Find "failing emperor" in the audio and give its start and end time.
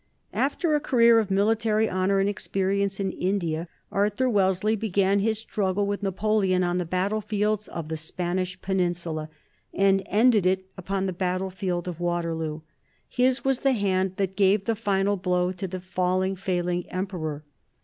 16.35-17.43